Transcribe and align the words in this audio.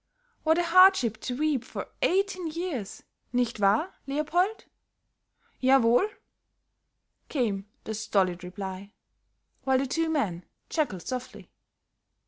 "What 0.41 0.57
a 0.57 0.63
hardship 0.63 1.17
to 1.19 1.37
weep 1.37 1.63
for 1.63 1.91
eighteen 2.01 2.47
years, 2.47 3.03
nicht 3.31 3.59
wahr, 3.59 3.93
Leopold?" 4.07 4.65
"Yawohl," 5.61 6.07
came 7.29 7.67
the 7.83 7.93
stolid 7.93 8.43
reply, 8.43 8.93
while 9.63 9.77
the 9.77 9.85
two 9.85 10.09
men 10.09 10.43
chuckled 10.71 11.03
softly. 11.03 11.51